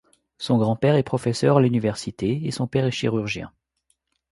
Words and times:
Son 0.39 0.57
grand-père 0.57 0.95
est 0.95 1.03
professeur 1.03 1.57
à 1.57 1.61
l'université 1.61 2.47
et 2.47 2.49
son 2.49 2.65
père 2.65 2.87
est 2.87 2.91
chirurgien. 2.91 3.51